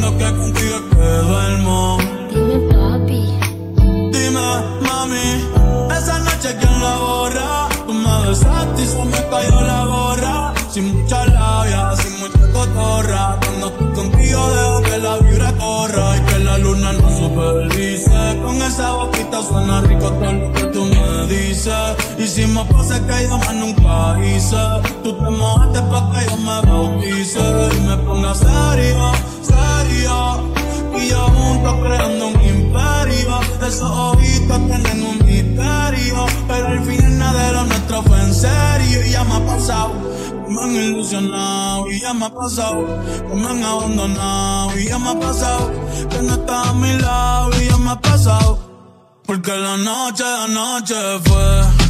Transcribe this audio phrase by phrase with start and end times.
[0.00, 1.98] Soñando que contigo es que duermo.
[2.30, 3.38] Dime, papi.
[4.12, 4.48] Dime,
[4.80, 5.28] mami,
[5.94, 7.68] esa noche quién la borra.
[7.86, 10.54] Tú me besaste y se me cayó la gorra.
[10.70, 13.38] Sin mucha labia, sin mucha cotorra.
[13.44, 18.40] Cuando estoy contigo dejo que la vibra corra y que la luna no supervise.
[18.42, 21.96] Con esa boquita suena rico todo lo que tú me dices.
[22.18, 24.56] Y si me pasa que yo más nunca hice,
[25.02, 27.40] tú te mojaste pa' que yo me bautice
[27.76, 29.12] y me ponga serio,
[31.80, 33.40] creando un imperio.
[33.66, 36.26] Esos ojitos tienen un misterio.
[36.48, 39.06] Pero al final nada de lo nuestro fue en serio.
[39.06, 39.92] Y ya me ha pasado,
[40.48, 41.90] me han ilusionado.
[41.90, 42.86] Y ya me ha pasado,
[43.34, 44.78] me han abandonado.
[44.78, 45.70] Y ya me ha pasado,
[46.08, 47.50] que no estás a mi lado.
[47.60, 48.58] Y ya me ha pasado,
[49.26, 51.89] porque la noche, la noche fue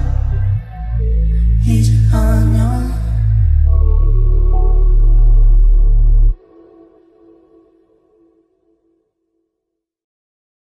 [2.13, 3.00] on your